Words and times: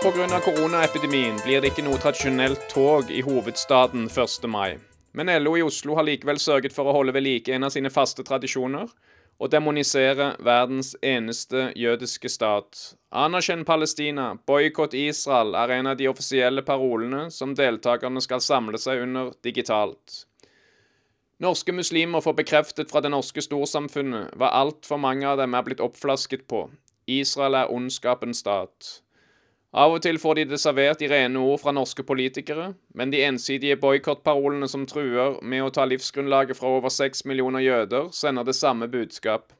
Pga. 0.00 0.40
koronaepidemien 0.40 1.36
blir 1.44 1.60
det 1.60 1.74
ikke 1.74 1.82
noe 1.84 1.98
tradisjonelt 2.00 2.62
tog 2.72 3.10
i 3.12 3.18
hovedstaden 3.20 4.06
1. 4.08 4.46
mai. 4.48 4.78
Men 5.12 5.28
LO 5.42 5.58
i 5.58 5.62
Oslo 5.62 5.92
har 5.98 6.06
likevel 6.08 6.38
sørget 6.40 6.72
for 6.72 6.88
å 6.88 6.94
holde 6.96 7.12
ved 7.12 7.26
like 7.26 7.52
en 7.52 7.66
av 7.68 7.74
sine 7.74 7.90
faste 7.92 8.24
tradisjoner 8.24 8.88
og 9.36 9.50
demonisere 9.52 10.30
verdens 10.40 10.94
eneste 11.04 11.66
jødiske 11.76 12.30
stat. 12.32 12.80
Anerkjenn 13.12 13.66
Palestina, 13.68 14.30
boikott 14.48 14.96
Israel 14.96 15.52
er 15.60 15.74
en 15.76 15.92
av 15.92 16.00
de 16.00 16.08
offisielle 16.08 16.64
parolene 16.64 17.26
som 17.28 17.52
deltakerne 17.52 18.24
skal 18.24 18.40
samle 18.40 18.80
seg 18.80 19.04
under 19.04 19.34
digitalt. 19.44 20.22
Norske 21.44 21.76
muslimer 21.76 22.24
får 22.24 22.38
bekreftet 22.40 22.88
fra 22.88 23.04
det 23.04 23.12
norske 23.12 23.44
storsamfunnet 23.44 24.32
hva 24.40 24.48
altfor 24.64 25.04
mange 25.04 25.28
av 25.28 25.36
dem 25.44 25.52
er 25.52 25.68
blitt 25.68 25.84
oppflasket 25.84 26.48
på. 26.48 26.70
Israel 27.20 27.60
er 27.60 27.76
ondskapens 27.76 28.40
stat. 28.40 29.02
Av 29.70 29.92
og 29.94 30.02
til 30.02 30.16
får 30.18 30.34
de 30.34 30.44
det 30.50 30.58
servert 30.58 31.02
i 31.04 31.08
rene 31.10 31.38
ord 31.38 31.60
fra 31.62 31.70
norske 31.70 32.02
politikere, 32.02 32.72
men 32.98 33.12
de 33.12 33.22
ensidige 33.22 33.78
boikottparolene 33.78 34.66
som 34.68 34.82
truer 34.90 35.36
med 35.46 35.62
å 35.62 35.70
ta 35.70 35.84
livsgrunnlaget 35.86 36.58
fra 36.58 36.72
over 36.80 36.90
seks 36.90 37.22
millioner 37.22 37.62
jøder, 37.62 38.08
sender 38.10 38.48
det 38.48 38.56
samme 38.58 38.90
budskap. 38.90 39.52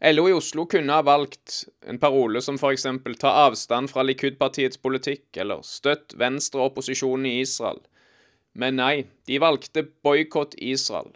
LO 0.00 0.28
i 0.30 0.32
Oslo 0.32 0.64
kunne 0.70 0.94
ha 0.94 1.02
valgt 1.04 1.66
en 1.84 1.98
parole 2.00 2.40
som 2.40 2.56
f.eks. 2.56 2.86
ta 3.20 3.34
avstand 3.44 3.90
fra 3.92 4.06
Likud-partiets 4.06 4.80
politikk, 4.80 5.26
eller 5.36 5.60
støtt 5.66 6.14
venstre 6.16 6.64
opposisjonen 6.64 7.26
i 7.26 7.40
Israel. 7.42 7.82
Men 8.54 8.78
nei, 8.80 9.04
de 9.28 9.40
valgte 9.42 9.84
boikott 10.06 10.54
Israel. 10.56 11.10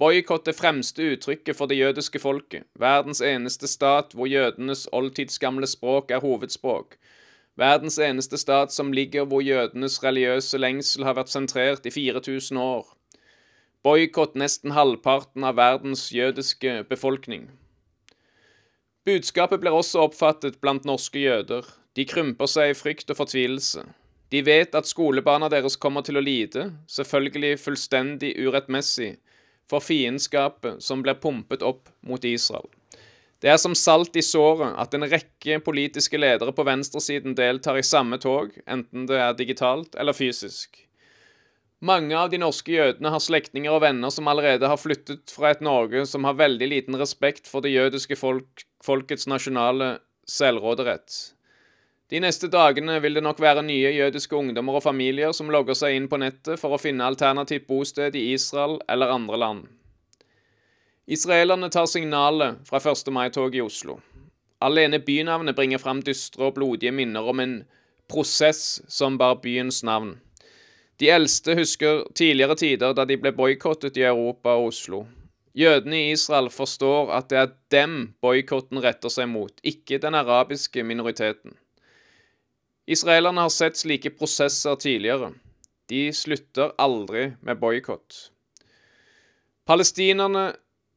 Boikott 0.00 0.46
det 0.48 0.56
fremste 0.56 1.04
uttrykket 1.12 1.56
for 1.58 1.68
det 1.68 1.76
jødiske 1.76 2.18
folket, 2.22 2.64
verdens 2.80 3.20
eneste 3.20 3.68
stat 3.68 4.14
hvor 4.16 4.30
jødenes 4.30 4.86
oldtidsgamle 4.96 5.68
språk 5.68 6.10
er 6.10 6.22
hovedspråk, 6.24 6.96
verdens 7.60 7.98
eneste 8.00 8.40
stat 8.40 8.72
som 8.72 8.94
ligger 8.96 9.28
hvor 9.28 9.44
jødenes 9.44 9.98
religiøse 10.04 10.58
lengsel 10.58 11.04
har 11.04 11.18
vært 11.20 11.34
sentrert 11.34 11.84
i 11.84 11.92
4000 11.92 12.62
år. 12.62 12.88
Boikott 13.84 14.40
nesten 14.40 14.72
halvparten 14.72 15.44
av 15.44 15.60
verdens 15.60 16.08
jødiske 16.12 16.84
befolkning. 16.88 17.50
Budskapet 19.04 19.60
blir 19.60 19.76
også 19.76 20.06
oppfattet 20.08 20.60
blant 20.60 20.88
norske 20.88 21.20
jøder. 21.20 21.64
De 21.96 22.04
krymper 22.08 22.48
seg 22.48 22.72
i 22.72 22.76
frykt 22.76 23.12
og 23.12 23.20
fortvilelse. 23.20 23.84
De 24.32 24.42
vet 24.46 24.76
at 24.76 24.88
skolebarna 24.88 25.48
deres 25.52 25.76
kommer 25.80 26.04
til 26.06 26.20
å 26.20 26.24
lide, 26.24 26.70
selvfølgelig 26.88 27.58
fullstendig 27.60 28.36
urettmessig, 28.38 29.16
for 29.70 29.84
fiendskapet 29.84 30.82
som 30.82 31.04
blir 31.04 31.18
pumpet 31.22 31.62
opp 31.62 31.88
mot 32.06 32.24
Israel. 32.26 32.68
Det 33.40 33.48
er 33.48 33.56
som 33.56 33.72
salt 33.78 34.16
i 34.20 34.22
såret 34.24 34.74
at 34.82 34.92
en 34.94 35.06
rekke 35.08 35.62
politiske 35.64 36.18
ledere 36.20 36.52
på 36.52 36.66
venstresiden 36.68 37.36
deltar 37.38 37.78
i 37.80 37.86
samme 37.86 38.18
tog, 38.20 38.52
enten 38.68 39.06
det 39.08 39.16
er 39.16 39.36
digitalt 39.38 39.96
eller 39.96 40.16
fysisk. 40.16 40.82
Mange 41.80 42.12
av 42.12 42.28
de 42.28 42.36
norske 42.42 42.74
jødene 42.74 43.08
har 43.08 43.22
slektninger 43.24 43.72
og 43.72 43.80
venner 43.86 44.12
som 44.12 44.28
allerede 44.28 44.68
har 44.68 44.76
flyttet 44.76 45.32
fra 45.32 45.54
et 45.54 45.62
Norge 45.64 46.04
som 46.10 46.26
har 46.28 46.36
veldig 46.36 46.68
liten 46.68 46.98
respekt 47.00 47.48
for 47.48 47.64
det 47.64 47.72
jødiske 47.72 48.18
folk, 48.20 48.66
folkets 48.84 49.24
nasjonale 49.30 49.94
selvråderett. 50.28 51.08
De 52.10 52.18
neste 52.18 52.48
dagene 52.50 52.96
vil 52.98 53.14
det 53.14 53.22
nok 53.22 53.38
være 53.38 53.62
nye 53.62 53.92
jødiske 53.94 54.34
ungdommer 54.34 54.80
og 54.80 54.82
familier 54.82 55.30
som 55.36 55.50
logger 55.54 55.76
seg 55.78 55.94
inn 55.94 56.08
på 56.10 56.18
nettet 56.18 56.58
for 56.58 56.74
å 56.74 56.80
finne 56.82 57.06
alternativt 57.06 57.68
bosted 57.68 58.16
i 58.18 58.32
Israel 58.34 58.80
eller 58.90 59.14
andre 59.14 59.38
land. 59.38 59.68
Israelerne 61.06 61.70
tar 61.70 61.86
signalet 61.90 62.58
fra 62.66 62.80
1. 62.82 63.12
mai-toget 63.14 63.60
i 63.60 63.62
Oslo. 63.62 64.00
Alene 64.60 64.98
bynavnet 64.98 65.56
bringer 65.56 65.78
fram 65.78 66.02
dystre 66.02 66.48
og 66.48 66.58
blodige 66.58 66.92
minner 66.92 67.30
om 67.30 67.40
en 67.40 67.54
prosess 68.10 68.82
som 68.90 69.16
bar 69.18 69.38
byens 69.44 69.84
navn. 69.86 70.16
De 70.98 71.08
eldste 71.14 71.54
husker 71.56 72.04
tidligere 72.14 72.58
tider 72.58 72.92
da 72.92 73.06
de 73.06 73.16
ble 73.22 73.32
boikottet 73.32 73.96
i 74.02 74.04
Europa 74.10 74.58
og 74.58 74.72
Oslo. 74.74 75.04
Jødene 75.54 76.02
i 76.02 76.12
Israel 76.18 76.50
forstår 76.50 77.14
at 77.14 77.30
det 77.30 77.38
er 77.38 77.56
dem 77.70 77.96
boikotten 78.22 78.82
retter 78.82 79.10
seg 79.14 79.30
mot, 79.30 79.54
ikke 79.62 80.02
den 80.02 80.18
arabiske 80.18 80.82
minoriteten. 80.86 81.54
Israelerne 82.90 83.40
har 83.40 83.52
sett 83.54 83.76
slike 83.78 84.10
prosesser 84.10 84.74
tidligere. 84.74 85.32
De 85.86 86.12
slutter 86.12 86.72
aldri 86.78 87.28
med 87.40 87.60
boikott. 87.60 88.16
Palestinerne 89.66 90.48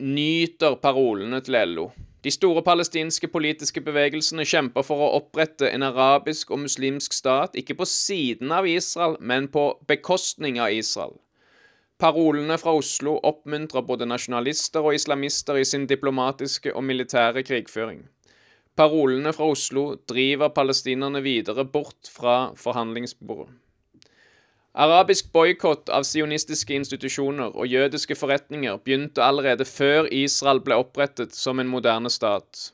nyter 0.02 0.80
parolene 0.82 1.38
til 1.46 1.60
LO. 1.70 1.92
De 2.24 2.32
store 2.32 2.64
palestinske 2.66 3.28
politiske 3.30 3.84
bevegelsene 3.86 4.46
kjemper 4.48 4.86
for 4.88 5.04
å 5.04 5.12
opprette 5.20 5.70
en 5.70 5.86
arabisk 5.86 6.54
og 6.56 6.64
muslimsk 6.64 7.14
stat, 7.14 7.54
ikke 7.60 7.76
på 7.78 7.86
siden 7.86 8.54
av 8.56 8.66
Israel, 8.66 9.20
men 9.20 9.50
på 9.52 9.68
bekostning 9.86 10.58
av 10.64 10.74
Israel. 10.74 11.20
Parolene 12.02 12.58
fra 12.58 12.74
Oslo 12.74 13.20
oppmuntrer 13.22 13.86
både 13.86 14.10
nasjonalister 14.10 14.82
og 14.82 14.98
islamister 14.98 15.62
i 15.62 15.68
sin 15.68 15.86
diplomatiske 15.86 16.74
og 16.74 16.88
militære 16.90 17.46
krigføring. 17.46 18.08
Parolene 18.76 19.34
fra 19.38 19.46
Oslo 19.54 19.84
driver 20.10 20.50
palestinerne 20.50 21.22
videre 21.22 21.66
bort 21.66 22.10
fra 22.10 22.54
forhandlingsbordet. 22.58 23.52
Arabisk 24.74 25.28
boikott 25.30 25.92
av 25.94 26.08
sionistiske 26.10 26.74
institusjoner 26.74 27.54
og 27.54 27.70
jødiske 27.70 28.16
forretninger 28.18 28.80
begynte 28.82 29.22
allerede 29.22 29.68
før 29.70 30.08
Israel 30.10 30.64
ble 30.66 30.80
opprettet 30.82 31.36
som 31.38 31.62
en 31.62 31.70
moderne 31.70 32.10
stat, 32.10 32.72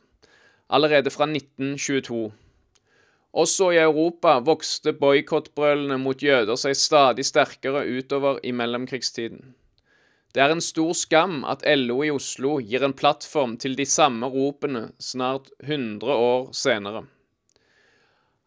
allerede 0.71 1.11
fra 1.11 1.27
1922. 1.27 2.29
Også 3.35 3.71
i 3.75 3.81
Europa 3.83 4.37
vokste 4.39 4.93
boikottbrølene 4.95 5.99
mot 5.99 6.23
jøder 6.23 6.55
seg 6.55 6.79
stadig 6.79 7.27
sterkere 7.27 7.83
utover 7.83 8.39
i 8.47 8.55
mellomkrigstiden. 8.55 9.51
Det 10.33 10.41
er 10.43 10.51
en 10.53 10.61
stor 10.61 10.91
skam 10.93 11.39
at 11.49 11.63
LO 11.65 12.03
i 12.05 12.11
Oslo 12.13 12.59
gir 12.61 12.83
en 12.85 12.93
plattform 12.93 13.55
til 13.57 13.73
de 13.77 13.85
samme 13.89 14.29
ropene 14.29 14.91
snart 15.01 15.49
100 15.63 16.05
år 16.13 16.51
senere. 16.53 17.07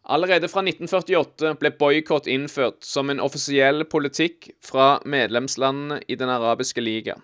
Allerede 0.03 0.49
fra 0.51 0.63
1948 0.63 1.53
ble 1.59 1.71
boikott 1.79 2.27
innført 2.27 2.83
som 2.87 3.11
en 3.11 3.21
offisiell 3.23 3.85
politikk 3.87 4.49
fra 4.63 4.97
medlemslandene 5.07 6.01
i 6.07 6.15
Den 6.19 6.31
arabiske 6.31 6.83
liga. 6.83 7.15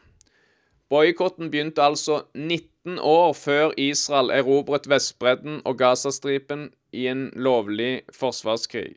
Boikotten 0.89 1.51
begynte 1.51 1.83
altså 1.83 2.23
19 2.33 2.99
år 2.99 3.33
før 3.37 3.73
Israel 3.77 4.31
erobret 4.33 4.87
Vestbredden 4.89 5.59
og 5.65 5.77
Gazastripen 5.77 6.69
i 6.91 7.05
en 7.07 7.29
lovlig 7.35 8.01
forsvarskrig. 8.15 8.95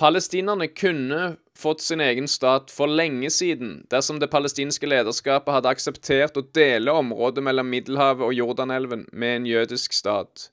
Palestinerne 0.00 0.68
kunne 0.72 1.36
fått 1.60 1.84
sin 1.84 2.00
egen 2.00 2.28
stat 2.28 2.72
for 2.74 2.90
lenge 2.90 3.30
siden 3.30 3.82
dersom 3.92 4.18
det 4.20 4.30
palestinske 4.32 4.88
lederskapet 4.88 5.54
hadde 5.54 5.74
akseptert 5.74 6.40
å 6.40 6.46
dele 6.56 6.94
området 6.96 7.44
mellom 7.44 7.68
Middelhavet 7.70 8.26
og 8.26 8.34
Jordanelven 8.34 9.06
med 9.12 9.36
en 9.36 9.46
jødisk 9.50 9.94
stat. 9.96 10.48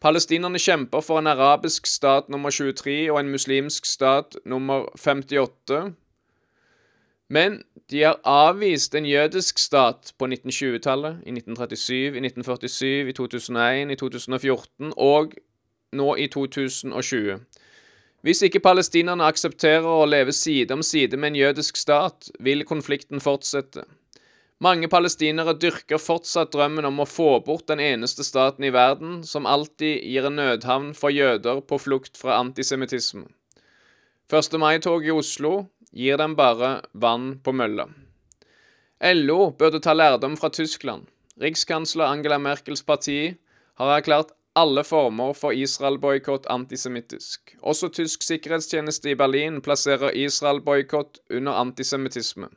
Palestinerne 0.00 0.58
kjemper 0.62 1.02
for 1.02 1.18
en 1.18 1.26
arabisk 1.26 1.86
stat 1.90 2.28
nummer 2.30 2.54
23 2.54 3.10
og 3.10 3.18
en 3.20 3.32
muslimsk 3.32 3.86
stat 3.86 4.36
nummer 4.46 4.86
58. 4.96 5.92
Men 7.28 7.62
de 7.90 8.02
har 8.02 8.20
avvist 8.24 8.94
en 8.94 9.06
jødisk 9.06 9.58
stat 9.58 10.12
på 10.18 10.26
1920-tallet, 10.26 11.18
i 11.26 11.34
1937, 11.34 11.94
i 11.94 12.22
1947, 12.24 13.08
i 13.08 13.12
2001, 13.12 13.90
i 13.90 13.96
2014 13.96 14.92
og 14.96 15.34
nå 15.92 16.14
i 16.14 16.26
2020. 16.26 17.40
Hvis 18.26 18.42
ikke 18.42 18.62
palestinerne 18.64 19.28
aksepterer 19.30 19.86
å 19.86 20.06
leve 20.08 20.34
side 20.34 20.74
om 20.74 20.82
side 20.82 21.16
med 21.16 21.32
en 21.32 21.38
jødisk 21.38 21.78
stat, 21.78 22.30
vil 22.42 22.64
konflikten 22.66 23.22
fortsette. 23.22 23.84
Mange 24.58 24.88
palestinere 24.90 25.54
dyrker 25.54 26.00
fortsatt 26.02 26.50
drømmen 26.50 26.88
om 26.88 26.98
å 26.98 27.06
få 27.06 27.36
bort 27.46 27.68
den 27.70 27.78
eneste 27.78 28.24
staten 28.26 28.66
i 28.66 28.72
verden 28.74 29.20
som 29.22 29.46
alltid 29.46 30.02
gir 30.02 30.26
en 30.26 30.34
nødhavn 30.40 30.88
for 30.98 31.14
jøder 31.14 31.60
på 31.62 31.78
flukt 31.78 32.18
fra 32.18 32.40
antisemittisme. 32.42 33.28
1. 34.28 34.58
mai-toget 34.58 35.12
i 35.12 35.14
Oslo 35.14 35.52
gir 35.94 36.18
dem 36.18 36.34
bare 36.36 36.80
vann 36.92 37.36
på 37.38 37.54
mølla. 37.54 37.86
LO 38.98 39.52
burde 39.54 39.78
ta 39.78 39.94
lærdom 39.94 40.34
fra 40.36 40.50
Tyskland. 40.50 41.06
Rikskansler 41.38 42.10
Angela 42.10 42.40
Merkels 42.42 42.82
parti 42.82 43.38
har 43.78 43.94
erklært 43.94 44.34
alle 44.58 44.84
former 44.84 45.32
for 45.38 45.54
Israel-boikott 45.54 46.46
antisemittisk. 46.50 47.54
Også 47.62 47.88
tysk 47.88 48.22
sikkerhetstjeneste 48.26 49.10
i 49.10 49.18
Berlin 49.18 49.60
plasserer 49.62 50.10
Israel-boikott 50.10 51.20
under 51.30 51.52
antisemittisme. 51.52 52.48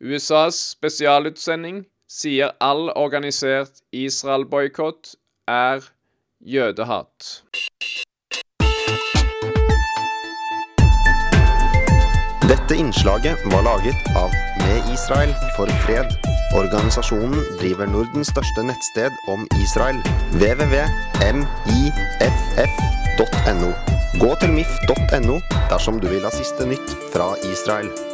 USAs 0.00 0.60
spesialutsending 0.74 1.84
sier 2.10 2.54
all 2.60 2.88
organisert 2.96 3.82
Israel-boikott 3.92 5.14
er 5.48 5.90
jødehat. 6.40 7.44
Dette 12.48 12.76
innslaget 12.76 13.36
var 13.44 13.62
laget 13.62 13.96
av 14.16 14.30
Med 14.58 14.92
Israel 14.94 15.34
for 15.56 15.66
fred. 15.86 16.06
Organisasjonen 16.54 17.44
driver 17.60 17.86
Nordens 17.86 18.28
største 18.28 18.62
nettsted 18.62 19.10
om 19.28 19.46
Israel. 19.64 19.96
www.miff.no 20.36 20.80
Gå 24.20 24.34
til 24.40 24.50
mif.no 24.52 25.40
dersom 25.70 26.00
du 26.00 26.06
vil 26.12 26.24
ha 26.24 26.30
siste 26.36 26.66
nytt 26.68 26.88
fra 27.14 27.32
Israel. 27.48 28.13